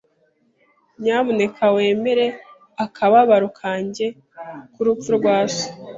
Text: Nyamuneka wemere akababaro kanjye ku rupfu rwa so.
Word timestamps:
Nyamuneka 1.01 1.63
wemere 1.75 2.25
akababaro 2.85 3.47
kanjye 3.59 4.05
ku 4.73 4.79
rupfu 4.85 5.09
rwa 5.17 5.37
so. 5.55 5.65